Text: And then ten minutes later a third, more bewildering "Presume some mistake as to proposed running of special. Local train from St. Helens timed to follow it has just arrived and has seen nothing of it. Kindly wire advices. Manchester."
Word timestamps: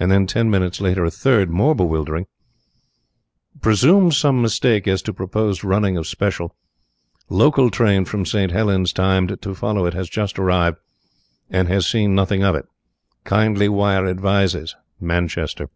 And 0.00 0.10
then 0.10 0.26
ten 0.26 0.50
minutes 0.50 0.80
later 0.80 1.04
a 1.04 1.10
third, 1.12 1.50
more 1.50 1.72
bewildering 1.76 2.26
"Presume 3.62 4.10
some 4.10 4.42
mistake 4.42 4.88
as 4.88 5.02
to 5.02 5.12
proposed 5.14 5.62
running 5.62 5.96
of 5.96 6.08
special. 6.08 6.56
Local 7.28 7.70
train 7.70 8.06
from 8.06 8.26
St. 8.26 8.50
Helens 8.50 8.92
timed 8.92 9.40
to 9.40 9.54
follow 9.54 9.86
it 9.86 9.94
has 9.94 10.08
just 10.10 10.40
arrived 10.40 10.78
and 11.48 11.68
has 11.68 11.86
seen 11.86 12.12
nothing 12.12 12.42
of 12.42 12.56
it. 12.56 12.66
Kindly 13.22 13.68
wire 13.68 14.08
advices. 14.08 14.74
Manchester." 14.98 15.70